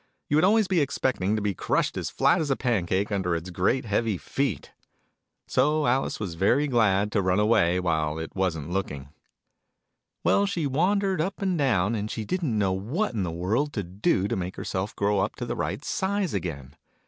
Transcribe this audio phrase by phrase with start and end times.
[0.29, 3.51] You would always be expecting to he crushed as flat as a pancake under its
[3.51, 4.71] great heavy feet!)
[5.47, 9.09] So Alice was very glad to run away, while it wasn't looking.
[10.23, 14.27] Well, she wandered up and down, and didn't know what in the world to do,
[14.27, 16.73] to make herself grow up to her right size again.